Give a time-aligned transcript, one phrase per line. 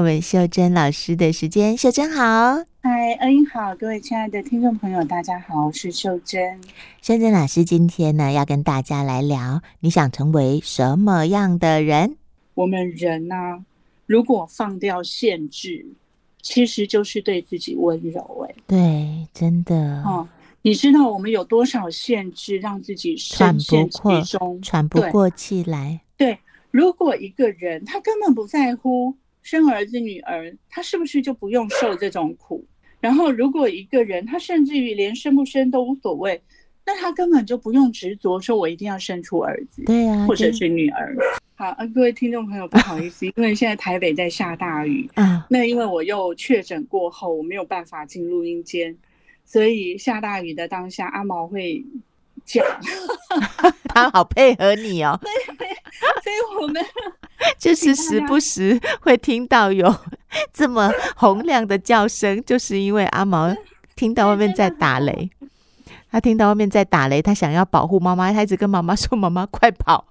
[0.00, 1.76] 我们秀珍老师的时间。
[1.76, 2.24] 秀珍好，
[2.80, 6.58] 嗨，恩英好，各位亲爱的听众朋友，大家好，我是秀珍。
[7.02, 12.16] 秀珍老师今天呢，要跟大家来聊，你想成为什么样的人？
[12.54, 13.62] 我们人呢、啊，
[14.06, 15.84] 如果放掉限制，
[16.40, 18.46] 其实就是对自己温柔。
[18.48, 20.02] 哎，对，真的。
[20.04, 20.26] 哦，
[20.62, 26.00] 你知道我们有多少限制，让自己深陷其中，喘不过气来？
[26.16, 26.38] 对。
[26.72, 29.12] 如果一个人他根本不在乎
[29.42, 32.64] 生儿子女儿，他是不是就不用受这种苦？
[33.00, 36.40] 然后，如果一个人他甚至于连生不生都无所谓，
[36.84, 41.16] 那他根本就不用执着说“我一定要生出儿子”，对呀，或者是女儿。
[41.54, 45.46] 好，啊，各位听众朋友，不好意思， 因为现在台北在下大雨啊。
[45.48, 48.94] 那因为我又确诊过后，我没有办法进录音间，
[49.44, 51.84] 所以下大雨的当下，阿毛会。
[52.42, 52.64] 讲，
[53.94, 55.16] 他好配合你哦。
[55.56, 55.68] 对，
[56.22, 56.84] 所以我们
[57.58, 59.94] 就是时不时会听到有
[60.52, 63.54] 这么洪 亮的叫声，就是因为阿毛
[63.96, 65.30] 听到外面在打雷，
[66.10, 70.06] 他听到外面在打雷，他想要保护妈妈，他一直跟妈妈说：“妈妈快跑！”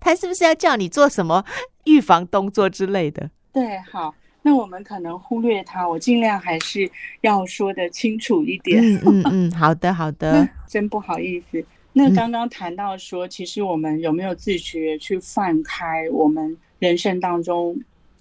[0.00, 1.44] 他是不是要叫你做什么
[1.84, 3.30] 预防动作之类的？
[3.52, 4.14] 对，好。
[4.46, 6.90] 那我们可能忽略他，我尽量还是
[7.22, 8.78] 要说的清楚一点。
[8.84, 11.64] 嗯嗯嗯，好的好的，真不好意思。
[11.96, 17.80] 那刚刚谈到说，其实我们有没有自觉去放开我们人生当中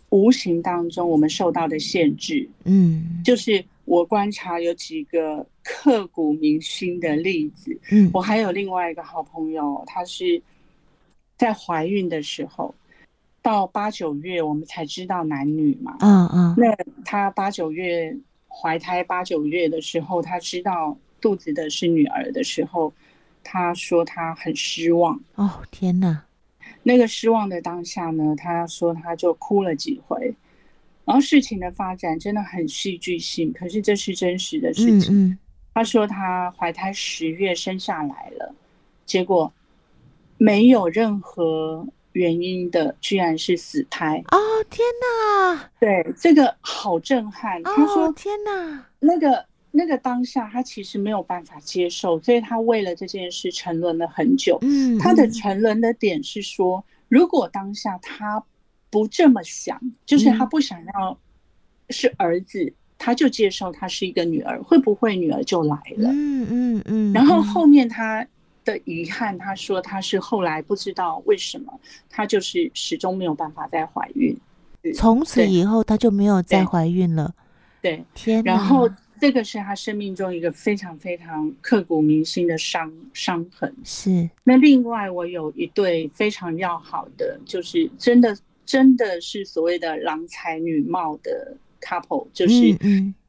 [0.09, 2.47] 无形当中我们受到的限制？
[2.65, 7.75] 嗯，就是我观察有几个刻骨铭心的例子。
[7.91, 10.41] 嗯，我还有另外一个好朋友，她是
[11.35, 12.73] 在怀孕的时候。
[13.41, 15.97] 到八九月，我们才知道男女嘛。
[15.99, 16.55] 嗯嗯。
[16.57, 18.15] 那她八九月
[18.47, 22.93] 怀胎八九月的时候，她知道肚子的是女儿的时候，
[23.43, 25.19] 她说他很失望。
[25.35, 26.23] 哦，天哪！
[26.81, 30.33] 那个失望的当下呢，他说他就哭了几回。
[31.05, 35.13] 然后事情的发展真的很戏剧性，可是这是真实的事情。
[35.13, 35.37] 嗯。
[35.73, 38.55] 她说他怀胎十月生下来了，
[39.05, 39.51] 结果
[40.37, 41.87] 没有任何。
[42.13, 44.37] 原因的居然是死胎哦！
[44.69, 47.59] 天哪，对这个好震撼。
[47.61, 49.43] 哦、他说：“天哪，那个
[49.75, 54.57] 那个当下，他其实没有办法接受，所以他为了这件事沉沦了很久。
[54.61, 58.43] 嗯，他的沉沦的点是说，如果当下他
[58.89, 61.17] 不这么想，就是他不想要
[61.89, 66.09] 是儿子，嗯、他就接受他是一个女儿，会不会女儿就来了？
[66.11, 67.13] 嗯嗯嗯。
[67.13, 68.25] 然后后面他。
[68.65, 71.79] 的遗憾，他说他是后来不知道为什么，
[72.09, 74.33] 他就是始终没有办法再怀孕。
[74.95, 77.35] 从此以后，他就没有再怀孕了。
[77.81, 78.41] 对，对天。
[78.45, 78.89] 然后
[79.23, 83.73] 这个是他生命中一个非常非常刻骨铭心的伤伤痕。
[83.81, 84.29] 是。
[84.43, 92.77] 那另外，我有一对非常要好的，就是真的真的是所谓的郎才女貌的 couple，就是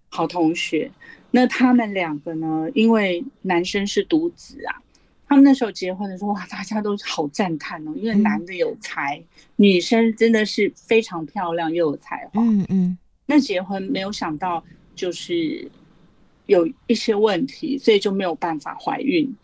[0.09, 0.91] 好同学。
[0.93, 1.29] 嗯嗯。
[1.31, 4.83] 那他们两个呢，因为男生是独子啊。
[5.29, 12.43] 他们那时候结婚的时候，哇，大家都好赞叹哦，因为男的有才，嗯、女生真的是非常漂亮又有才华。
[12.43, 12.99] 嗯嗯。
[13.27, 14.65] 那结婚没有想到，
[14.97, 15.71] 就是
[16.47, 19.35] 有一些问题，所以就没有办法怀孕。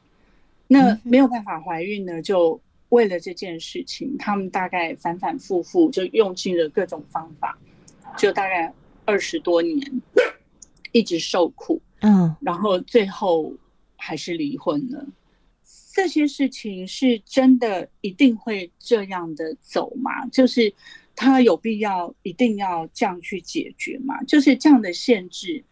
[0.67, 7.59] 那没有办法怀孕呢，就为了这件事情，他们大概反反复复就用尽了各种方法，
[8.17, 8.73] 就大概
[9.05, 10.03] 二十多年
[10.93, 11.81] 一直受苦。
[12.01, 12.35] 嗯。
[12.41, 13.53] 然后最后
[13.97, 15.07] 还是离婚了。
[15.93, 20.25] 这些事情是真的一定会这样的走吗？
[20.29, 20.73] 就是
[21.17, 24.23] 他有必要一定要这样去解决吗？
[24.23, 25.63] 就是这样的限制，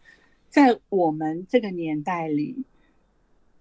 [0.49, 2.63] 在我们这个年代里，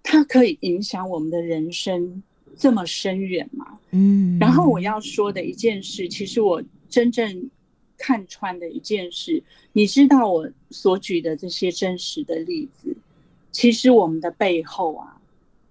[0.03, 2.22] 它可以影响我们的人生
[2.56, 3.78] 这么深远吗？
[3.91, 4.38] 嗯。
[4.38, 7.50] 然后我要说的一件事，其实我真正
[7.97, 12.97] 看穿的一件事，你知道我所举的这些真实的例子，
[13.53, 15.15] 其实我们的背后啊。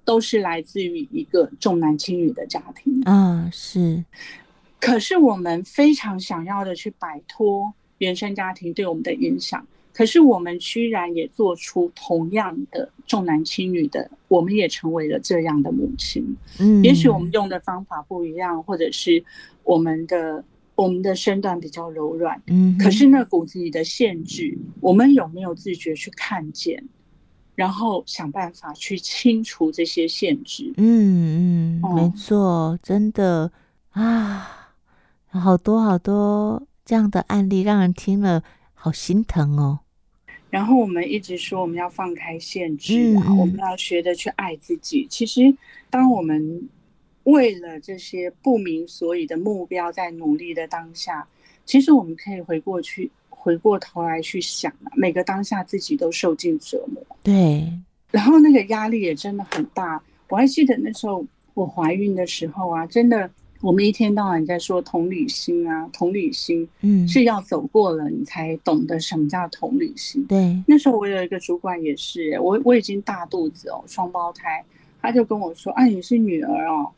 [0.07, 4.01] 都是来自于一个重男轻女的家庭啊，是。
[4.79, 16.38] 可是我们非常想要的去摆脱原生家庭对我们的影响，可是我们居然也做出同样的重男轻女的，我们也成为了这样的母亲。
[16.59, 19.23] 嗯，也许我们用的方法不一样，或者是
[19.63, 20.44] 我们的
[20.75, 26.83] 我们的身段比较柔软，嗯，可是那骨子里的限制，我们有没有自觉去看见？
[27.55, 30.71] 然后想办法去清除这些限制。
[30.77, 33.51] 嗯嗯，没错，真的
[33.94, 34.75] 啊，
[35.29, 38.44] 好多好多这样的案例，让人听了
[38.75, 39.79] 好心疼哦。
[40.49, 45.05] 然后我们一直说我们要放开限制啊，我们要学着去爱自己。
[45.09, 45.55] 其实，
[45.89, 46.69] 当我们
[47.23, 51.27] 为了这些不明所以的目标在努力的当下，
[51.65, 57.71] 其实我们可以回过去，回过头来去想啊，每个当下自己都受尽折磨，对，
[58.11, 60.01] 然后那个压力也真的很大。
[60.29, 63.29] 我还记得那时候我怀孕的时候啊，真的。
[63.62, 70.24] 我们一天到晚在说同理心啊，同理心，嗯，是要走过了你才懂得什么叫同理心。
[70.25, 74.63] 对，那时候我有一个主管也是，我我已经大肚子哦，双胞胎，
[75.01, 76.92] 他就跟我说：“啊，你是女儿哦，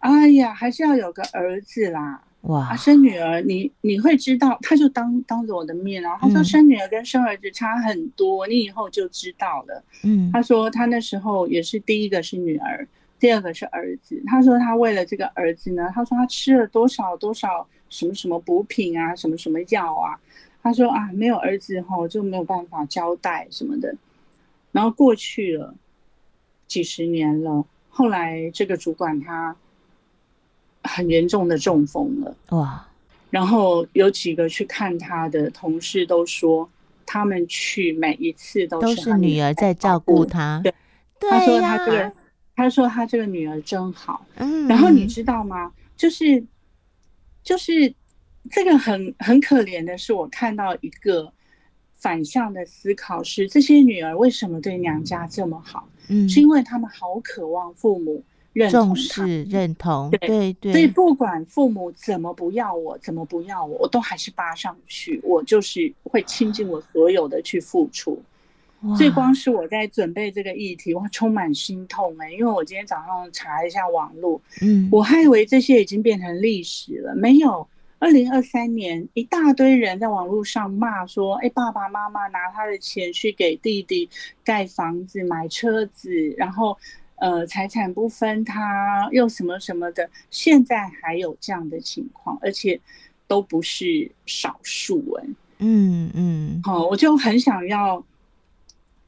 [0.00, 9.84] 哎呀，还是要有个儿子啦。”哇，啊，生女儿你你会知道，他就当当着我的面，然后他说生女儿跟生儿子差很多，嗯，你以后就知道了。
[10.04, 12.88] 嗯，他说他那时候也是第一个是女儿。
[13.20, 20.18] 第二个是儿子，他说他为了这个儿子呢，他说他吃了多少多少什么什么补品啊，什么什么药啊，
[20.62, 23.94] 他说啊，没有儿子后就没有办法交代什么的。
[24.72, 25.74] 然后过去了
[26.66, 29.54] 几十年了，后来这个主管他
[30.84, 32.88] 很严重的中风了，哇！
[33.28, 36.66] 然后有几个去看他的同事都说，
[37.04, 40.72] 他们去每一次都是，都是女儿在照顾他，对，
[41.30, 42.12] 他说他这个。
[42.60, 45.72] 他说他这个女儿真好，嗯，然后你知道吗？
[45.96, 46.44] 就是，
[47.42, 47.92] 就是
[48.50, 51.32] 这个很很可怜的是，我看到一个
[51.94, 55.88] 反向的思考是：这些女儿为什么对娘家这么好？
[56.08, 58.22] 嗯，是因为他们好渴望父母
[58.52, 60.72] 认同、重视、认同，对对对。
[60.72, 68.22] 所以不管父母怎么不要我，怎么不要我，我都还是扒上去，我就是会倾尽我所有的去付出。
[68.96, 77.66] 所以光是我在准备这个议题，我充满心痛哎、欸，因为我今天早上查一下网络，嗯，我还以为这些已经变成历史了，没有。
[77.98, 84.08] 二零二三年，一大堆人在网络上骂说，哎，爸爸妈妈拿他的钱去给弟弟
[84.42, 86.74] 盖房子、买车子，然后
[87.16, 92.80] 呃财产不分他，又什么什么的，现在还有这样的情况，而且
[93.28, 98.02] 都不是少数哎、欸，嗯嗯，好，我就很想要。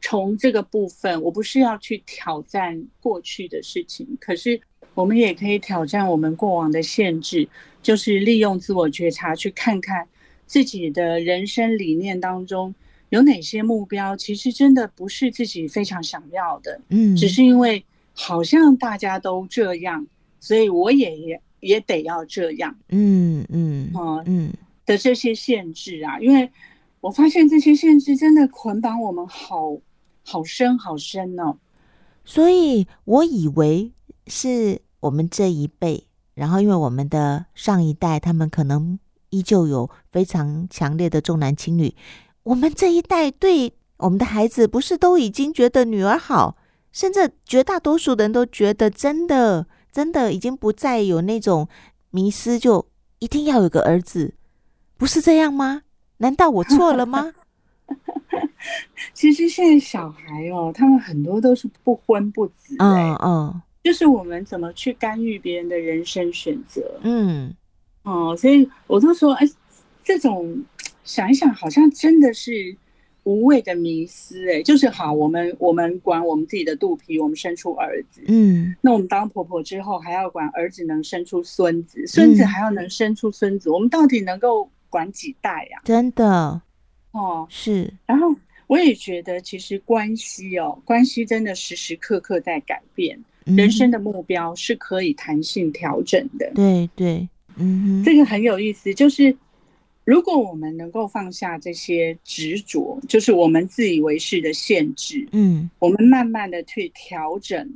[0.02, 4.60] 从这个部分，我不是要去挑战过去的事情，可是
[4.94, 7.48] 我们也可以挑战我们过往的限制，
[7.80, 10.06] 就是利用自我觉察，去看看
[10.44, 12.74] 自己的人生理念当中
[13.10, 17.82] 有哪些目标，其实真的不是自己非常想要的，嗯，只是因为
[18.12, 20.04] 好像大家都这样，
[20.40, 24.52] 所以我也也也得要这样，嗯嗯嗯嗯
[24.84, 26.50] 的这些限制啊，因为
[27.00, 29.78] 我发现这些限制真的捆绑我们好。
[30.24, 31.56] 好深好深哦，
[32.24, 33.92] 所以我以为
[34.26, 38.98] 是我们这一辈，然后因为我们的上一代，他们可能
[39.30, 41.94] 依旧有非常强烈的重男轻女，
[42.44, 46.56] 我们这一代对我们的孩子，不是都已经觉得女儿好，
[46.92, 51.68] 甚至绝大多数人都觉得真的真的已经不再有那种
[52.10, 52.86] 迷失，就
[53.18, 54.34] 一定要有个儿子，
[54.96, 55.82] 不是这样吗？
[56.18, 57.32] 难道我错了吗？
[59.12, 67.54] 其实现在小孩哦，他们很多都是不婚不子，嗯嗯，就是我们怎么去干预别人的人生选择，嗯，
[68.04, 69.48] 哦，所以我都说，哎，
[70.04, 70.64] 这种
[71.04, 72.76] 想一想，好像真的是
[73.24, 85.80] 无谓的迷思，哎，就是好，我们我们管我们自己的肚皮，我们生出儿子，嗯，那我们当婆婆之后，还要管儿子能生出孙子，孙子还要能生出孙子，我们到底能够管几代呀？
[85.84, 86.62] 真的，
[87.10, 88.32] 哦，是，然后。
[88.72, 93.22] 我也觉得，其实关系哦，关系真的时时刻刻在改变。
[93.44, 96.50] 嗯、人生的目标是可以弹性调整的。
[96.54, 98.94] 对对，嗯，这个很有意思。
[98.94, 99.36] 就是
[100.06, 107.70] 如果我们能够放下这些执着，就是我们自以为是的限制，嗯，我们慢慢的去调整，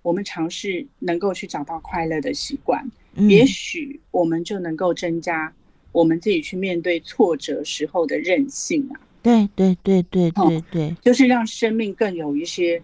[0.00, 2.82] 我们尝试能够去找到快乐的习惯，
[3.16, 5.52] 嗯、也许我们就能够增加
[5.92, 8.98] 我们自己去面对挫折时候的韧性啊。
[9.28, 12.82] 对对对对对对，就是让生命更有一些，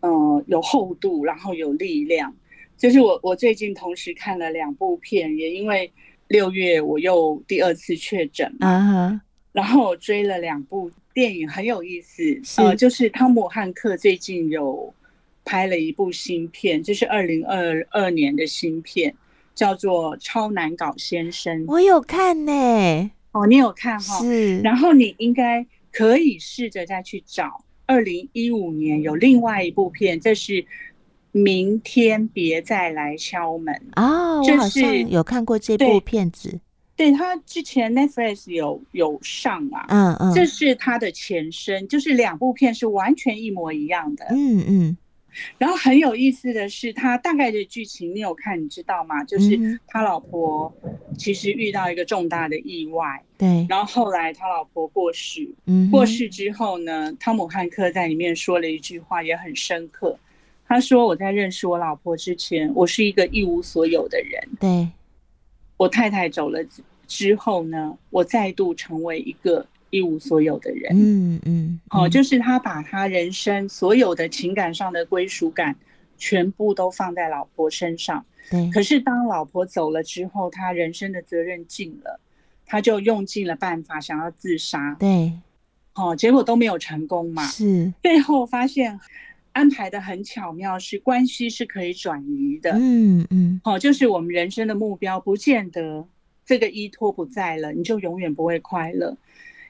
[0.00, 2.34] 呃，有厚度，然后有力量。
[2.76, 5.90] 就是我我最近同时看了两部片，也因为
[6.28, 9.20] 六月我又第二次确诊嘛，uh huh.
[9.52, 12.22] 然后我追了两部电影，很有意思。
[12.56, 14.92] 呃，就是汤姆汉克最近有
[15.44, 19.14] 拍了一部新片，就是二零二二年的新片，
[19.54, 21.64] 叫做《超难搞先生》。
[21.68, 23.10] 我有看呢。
[23.34, 24.18] 哦，你有看哈？
[24.20, 27.62] 是，然后你应该可以试着再去找。
[27.86, 30.52] 二零一五年有另外一部片，这是
[31.32, 36.58] 《明天别再来敲门》哦，我好像有看过这部片子。
[36.96, 44.24] 对，他之前 Netflix 有有上啊，嗯嗯，这是他的前身，就是两部片是完全一模一样的。
[44.30, 44.96] 嗯嗯，
[45.58, 49.22] 然后很有意思的是，他大概的剧情你有看，你知道吗？
[49.24, 50.72] 就是他老婆
[51.18, 53.66] 其实遇到一个重大的意外，对。
[53.68, 60.18] 然后后来他老婆过世，嗯，过世之后呢，汤姆汉克在里面说了一句话，也很深刻。
[60.66, 64.48] 他说：“我在认识我老婆之前，我是一个一无所有的人。
[64.58, 64.88] 对，
[65.76, 66.58] 我太太走了
[67.06, 75.76] 之后呢，我再度成为一个。”一无所有的人，嗯嗯，哦，就是他把他人生所有的情感上的归属感，
[76.18, 78.26] 全部都放在老婆身上。
[78.50, 82.18] 对，可是当老婆走了之后，他人生的责任尽了，
[82.66, 84.96] 他就用尽了办法想要自杀。
[84.98, 85.32] 对，
[85.94, 87.46] 哦，结果都没有成功嘛。
[87.46, 88.98] 是，最后发现
[89.52, 92.72] 安排的很巧妙，是关系是可以转移的。
[92.72, 96.04] 嗯嗯，哦，就是我们人生的目标，不见得
[96.44, 99.16] 这个依托不在了，你就永远不会快乐。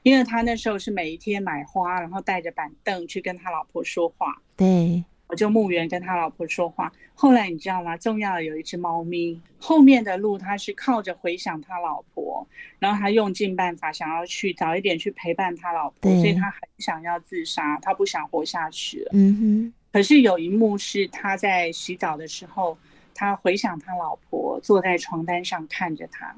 [0.05, 4.39] 因为他那时候是每一天买花，然后带着板凳去跟他老婆说话。
[4.55, 6.93] 对，我就墓园跟他老婆说话。
[7.15, 7.97] 后来你知道吗？
[7.97, 9.41] 重要的有一只猫咪。
[9.57, 12.47] 后面的路他是靠着回想他老婆，
[12.77, 19.09] 然后他用尽办法想要去早一点去陪伴他老婆，所以他很想要自杀，他不想活下去了。
[19.13, 19.73] 嗯哼。
[19.91, 22.77] 可是有一幕是他在洗澡的时候，
[23.15, 26.35] 他回想他老婆坐在床单上看着他。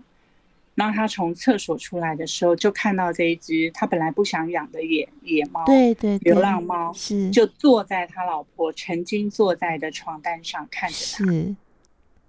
[0.77, 11.25] 然后他从厕所出来的时候，就看到这一只他本来不想养的野野猫，对对，流浪猫是就坐在他老婆曾经坐在的床单上看着他。
[11.25, 11.55] 是，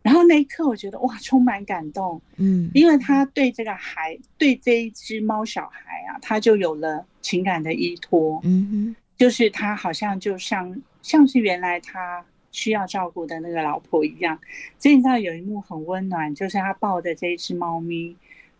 [0.01, 2.19] 然后那一刻我觉得哇，充满感动。
[2.39, 8.41] 嗯，因为他对这个孩，对这一只猫小孩啊，他就有了情感的依托。
[8.45, 14.39] 嗯哼，就是他好像就像像是原来他需要照顾的那个老婆一样。
[14.79, 18.17] 所以你知道有一幕很温暖，就是他抱着这一只猫咪。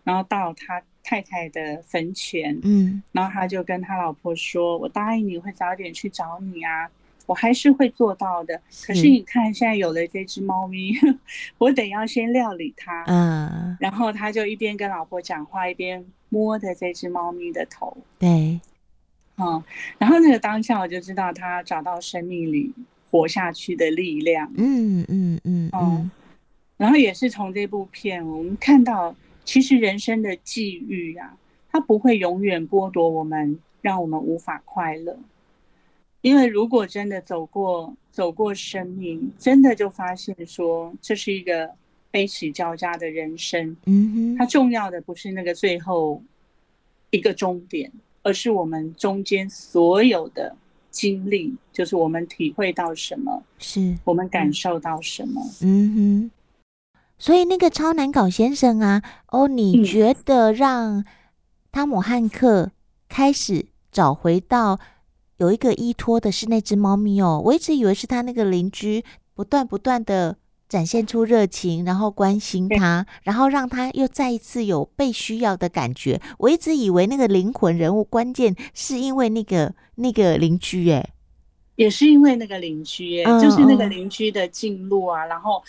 [0.09, 6.89] 然后到他太太的坟前，嗯，然后他就跟他老婆说：“我答应你会早点去找你啊，
[7.27, 8.59] 我还是会做到的。
[8.87, 10.95] 可是你看，现在有了这只猫咪，
[11.59, 17.95] 我得要先料理它。”嗯，然后他就一边跟老婆讲话，一边摸着这只猫咪的头。
[18.19, 18.59] 对，
[19.37, 19.63] 嗯，
[19.99, 22.73] 然后那个当下我就知道他找到生命里
[23.11, 24.51] 活下去的力量。
[24.57, 26.11] 嗯嗯嗯嗯，
[26.79, 29.15] 然后也是从这部片我们看到。
[29.49, 31.35] 其实人生的际遇啊，
[31.71, 35.19] 它不会永远剥夺我们，让我们无法快乐。
[36.21, 41.71] 因为如果真的走过走过生命，真的就发现说这是一个
[42.11, 43.75] 悲喜交加的人生。
[43.87, 46.23] 嗯哼，它重要的不是那个最后
[47.09, 47.91] 一个终点，
[48.23, 50.55] 而是我们中间所有的
[50.91, 55.43] 经历，就是我们体会到什么，是我们感受到什么。
[55.63, 56.31] 嗯哼。
[57.19, 61.05] 所以那个超难搞先生啊，哦，你觉得让
[61.73, 62.71] 汤姆汉克
[63.09, 64.79] 开始找回到
[65.39, 67.43] 有一个依托的是那只猫咪哦？
[67.45, 70.37] 我一直以为是他那个邻居不断不断的
[70.69, 76.21] 展现出热情，然后关心他，然后让他又再一次有被需要的感觉。
[76.39, 81.11] 我一直以为那个灵魂人物关键是因为那个那个邻居，哎，
[81.75, 85.61] 也是因为那个邻居，哎，就是那个邻居的进入啊，然后。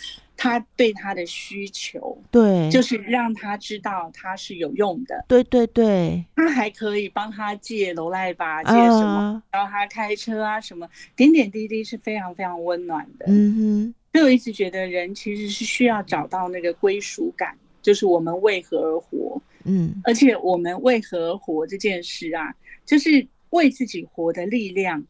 [0.42, 5.22] 他对他的需求，对，就是让他知道他是有用的。
[5.28, 13.26] 对对对，他还可以帮他借楼赖吧，借什么，然后他开车啊，什么点点滴滴是非常非常温暖的。
[13.28, 19.42] 嗯哼，所以我一直觉得人其实是需要找到那个归属感，就是我们为何而活。
[19.64, 22.54] 嗯，而且我们为何而活这件事啊，
[22.86, 25.04] 就是为自己活的力量，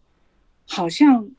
[0.66, 1.30] 好像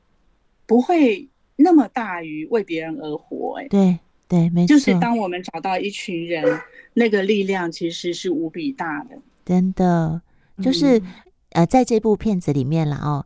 [0.66, 1.28] 不会。
[1.62, 6.60] 那么大于为别人而活，欸，哎，对对，没错，就是当我们找到一群人，
[6.94, 10.22] 那个力量其实是无比大的，真的，
[10.62, 11.06] 就是、嗯、
[11.52, 13.26] 呃，在这部片子里面了哦，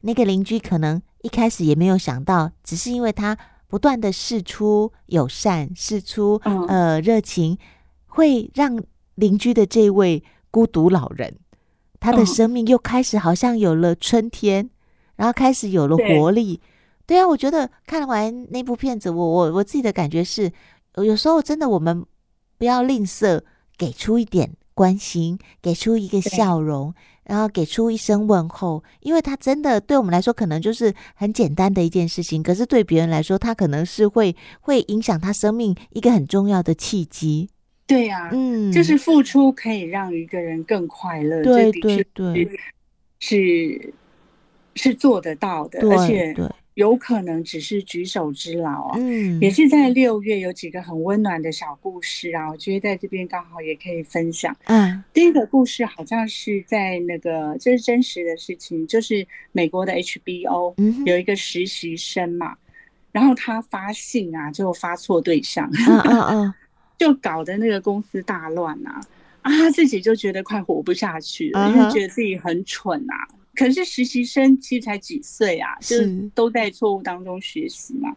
[0.00, 3.36] 那个邻居可能一开始也没有想到，只是因为他
[3.68, 7.58] 不断的释出友善，释出呃热情，
[8.06, 8.82] 会让
[9.16, 11.36] 邻居的这位孤独老人，
[12.00, 14.70] 他的生命又开始好像有了春天，
[15.16, 16.60] 然后开始有了活力。
[17.06, 20.50] 对啊，我觉得看完那部片子，我我我自己的感觉是，
[20.96, 22.04] 有时候真的我们
[22.58, 23.40] 不要吝啬，
[23.78, 26.92] 给出一点关心，给出一个笑容，
[27.24, 37.48] 然后给出一声问候，因为他真的对我们来说可能就是很简单的一件事情，可是对别人来说，他可能是会会影响他生命一个很重要的契机。
[37.86, 42.50] 对呀、啊，嗯，就是付出可以让一个人更快乐，对对对，
[43.20, 43.94] 是
[44.74, 46.50] 是做得到的，而且对。
[46.76, 48.98] 有可能只是举手之劳啊。
[48.98, 54.54] 嗯，也是在六月有几个很温暖的小故事啊，我觉得在这边刚好也可以分享。
[54.66, 60.74] 嗯，第一个故事好像是在那个这是真实的事情，就是美国的 HBO
[61.06, 62.58] 有一个实习生嘛，嗯、
[63.12, 66.54] 然后他发信啊就发错对象，嗯嗯嗯，
[66.98, 69.00] 就搞得那个公司大乱啊
[69.40, 73.28] 啊，他自己就觉得快活不下去了，因为觉得自己很蠢啊。
[73.56, 78.14] 可是实习生其实才几岁啊，就是都在错误当中学习嘛。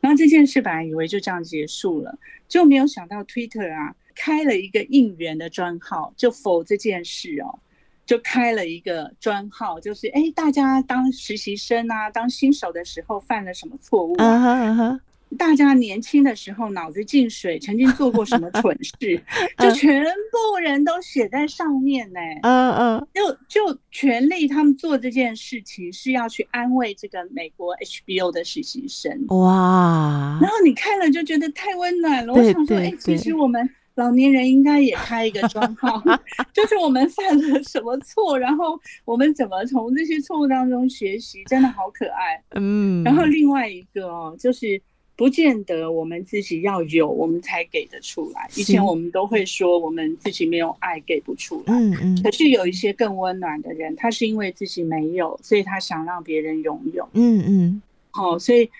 [0.00, 7.58] 然后这件事本来以为就这样结束了，就没有想到 Twitter 啊开了一个应援的专号，就否这件事哦，
[8.04, 15.00] 就开了一个专号，就是哎，大家当实习生啊，当新手的时候犯了什么错误啊？
[15.36, 19.20] 大家年轻的时候脑子进水，曾经做过什么蠢事，
[19.58, 22.20] 就全部人都写在上面呢。
[22.42, 29.24] 嗯嗯，就就全力他们做这件事情是要去安慰这个美国 HBO 的实习生。
[29.28, 30.38] 哇！
[30.40, 32.32] 然后你看了就觉得太温暖了。
[32.32, 36.02] 我想说，哎，其实我们老年人应该也开一个专号，
[36.52, 42.42] 就是我们犯了什么错，然后我们怎么从这些错误当中学习，真的好可爱。
[42.54, 43.04] 嗯。
[43.04, 44.80] 然后另外一个哦，就是。
[45.16, 48.46] 不见得我们自己要有，我们才给得出来。
[48.54, 51.72] 以前我们都会说，我们自己没有爱，给不出来。
[51.72, 52.22] 嗯嗯。
[52.22, 57.08] 可是有一些更温暖的人，他是因为自己没有，所以他想让别人拥有。
[57.14, 57.82] 嗯嗯。
[58.10, 58.70] 好，所以，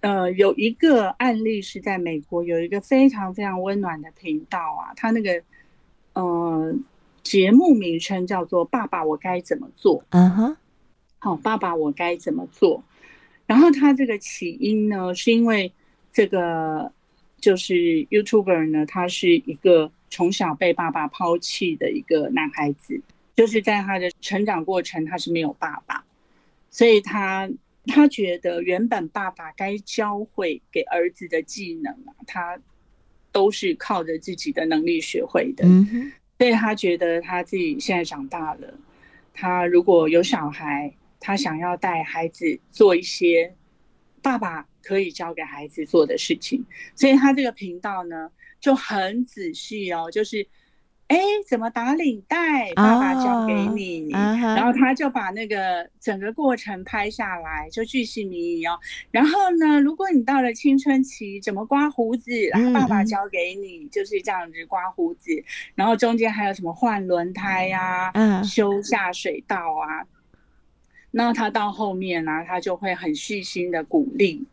[0.00, 5.42] 呃，有一个案例是在美国，有一个非常非常温暖的频道啊，他那个，
[6.12, 6.72] 呃，
[7.24, 9.98] 节目名称叫做《爸爸，我该怎么做》。
[10.10, 10.56] 嗯哼。
[11.18, 12.80] 好，爸爸，我该怎么做？
[13.48, 15.72] 然后他这个起因呢，是因为
[16.12, 16.92] 这个
[17.40, 17.74] 就是
[18.10, 23.00] YouTuber 呢，他是一个从小被爸爸抛弃的一个男孩子，
[23.34, 26.04] 就是在他的成长过程，他是没有爸爸，
[26.70, 27.48] 所以他
[27.86, 32.60] 他觉得原本爸爸该教会给儿子的技能啊，他
[33.32, 35.66] 都是靠着自己的能力学会的，
[36.36, 38.74] 所以他觉得他自己现在长大了，
[39.32, 40.92] 他如果有小孩。
[41.20, 43.54] 他想要带孩子做一些
[44.22, 50.46] 爸爸可以教给孩子做的事情，所以他这个频道呢就很仔细哦，就是
[51.08, 58.78] 哎，怎么打领带，爸爸教给你，然后他就把那个整个过程拍下来，就巨细靡遗哦。
[59.10, 65.30] 然后呢，如果你到了青春期，怎么刮胡子，然后爸爸教给你，就是这样子刮胡子。
[65.74, 70.04] 然后中间还有什么换轮胎呀，修下水道啊。
[71.10, 74.44] 那他到后面呢、啊，他就会很细心的鼓励、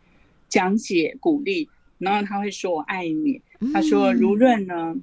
[0.48, 3.42] 讲解、鼓励，然后他会说：“我爱你。”
[3.74, 4.96] 他说：“无论呢，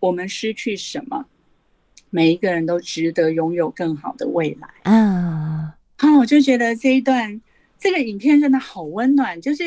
[0.00, 1.26] 我们失去什么，
[2.08, 7.40] 每一个人都值得拥有更好的未来。”啊，好，我就觉得这一段
[7.78, 9.38] 这个影片真的好温暖。
[9.42, 9.64] 就是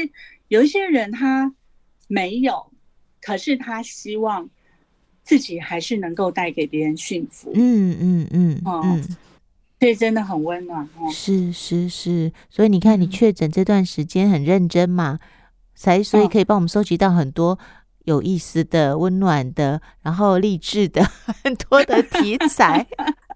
[0.48, 1.54] 有一些人他
[2.08, 2.72] 没有，
[3.22, 4.50] 可是他希望
[5.24, 7.52] 自己还是能够带给别人幸福。
[7.54, 8.82] 嗯嗯嗯，哦。
[8.84, 9.16] 嗯所
[9.88, 15.20] 以真的很温暖哦，是是是，所以你看，你确诊这段时间很认真嘛，
[15.74, 17.58] 才所以可以帮我们收集到很多
[18.06, 21.04] 有意思的、温暖的，然后励志的
[21.44, 22.86] 很多的题材，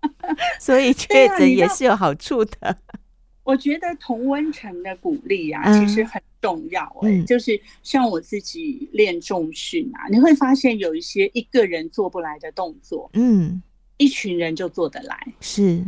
[0.61, 2.77] 所以确诊也是有好处的。
[3.43, 13.61] 我觉得同温层的鼓励啊，其实很重要哎、欸，就是像我自己练重训啊，你会发现有一些一个人做不来的动作，嗯，
[13.97, 15.83] 一群人就做得来，是。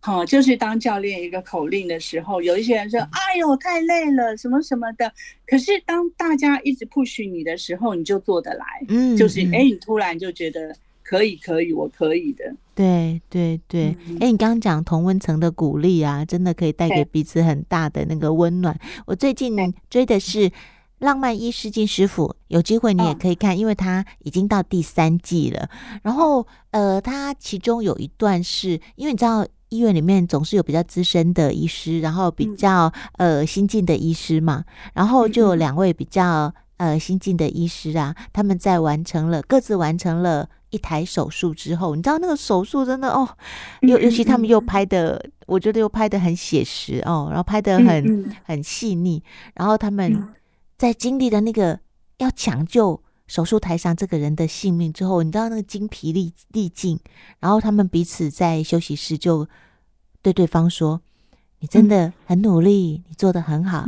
[0.00, 5.12] 好，就是当教练一个口令的时候，有一些人说：“哎呦，太累了，什么什么的。”
[5.44, 8.64] 可是当大家一直 push 你的时候，你就做得来。
[8.88, 12.54] 嗯，就是哎、欸，你突然就觉得可以，可以，我可以的。
[12.76, 18.78] 对对对，哎、嗯欸，你刚刚讲同温层的鼓励啊，真的可以带给彼此很大的那个温暖。
[19.04, 19.56] 我最近
[19.90, 20.48] 追的是
[20.98, 25.68] 《浪漫医师金师傅》，有机会你也可以看，因为他已经到第三季了。
[26.02, 29.46] 然后呃，他其中有一段是因为你知道。
[29.70, 43.28] 医院里面总是有比较资深的医师，然后比较呃新进的医师嘛，然后就有两位比较呃新进的医师啊，他们在完成了各自完成了一台手术之后，你知道那个手术真的哦，
[43.82, 49.22] 尤尤其他们又拍的，我觉得又拍的很写实哦，然后拍的很很细腻，
[49.54, 50.26] 然后他们
[50.78, 51.80] 在经历了那个
[52.16, 53.02] 要抢救。
[53.26, 56.98] 手术台上这个人的性命之后，你知道那个精疲力力尽，
[57.40, 59.46] 然后他们彼此在休息室就
[60.22, 61.02] 对对方说
[61.60, 63.84] ：“你真的很努力，你做的很好，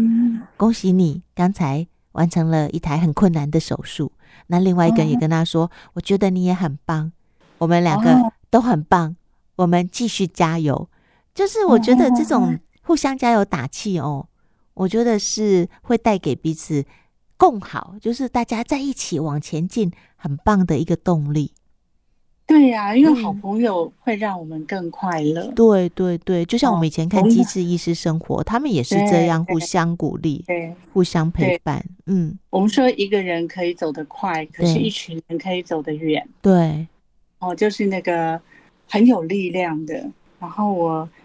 [0.58, 4.12] 恭喜你刚才完成了一台很困难的手术。”
[4.48, 7.10] 那另外一个人也跟他说：“我觉得你也很棒，
[7.56, 9.16] 我们两个都很棒，
[9.56, 10.90] 我们继续加油。”
[11.34, 14.28] 就是我觉得这种互相加油打气哦，
[14.80, 16.82] 我觉得是会带给彼此
[17.36, 21.52] 共好，就是大家在一起往前进，很棒的一个动力。
[22.46, 25.42] 对呀、啊，因为好朋友会让我们更快乐。
[25.42, 31.84] 嗯、对对对，就像我们以前看《机智医师生活》，他们也是这样互相鼓励，对，互相陪伴。
[32.06, 36.26] 嗯，我们说一个人可以走得快，可是一群人可以走得远。
[36.40, 36.86] 对，
[37.40, 38.40] 哦，就是那个
[38.88, 40.10] 很有力量的。
[40.40, 41.06] 然后我